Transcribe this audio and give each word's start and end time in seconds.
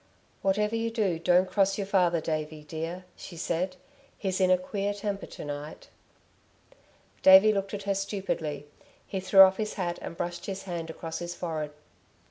"Whatever 0.41 0.75
you 0.75 0.89
do, 0.89 1.19
don't 1.19 1.47
cross 1.47 1.77
your 1.77 1.85
father, 1.85 2.19
Davey 2.19 2.63
dear," 2.63 3.05
she 3.15 3.37
said. 3.37 3.75
"He's 4.17 4.41
in 4.41 4.49
a 4.49 4.57
queer 4.57 4.95
temper 4.95 5.27
to 5.27 5.45
night." 5.45 5.89
Davey 7.21 7.53
looked 7.53 7.75
at 7.75 7.83
her 7.83 7.93
stupidly. 7.93 8.65
He 9.05 9.19
threw 9.19 9.41
off 9.41 9.57
his 9.57 9.75
hat 9.75 9.99
and 10.01 10.17
brushed 10.17 10.47
his 10.47 10.63
hand 10.63 10.89
across 10.89 11.19
his 11.19 11.35
forehead. 11.35 11.73